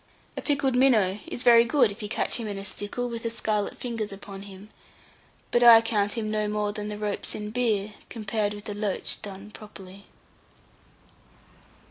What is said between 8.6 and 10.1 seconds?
a loach done properly.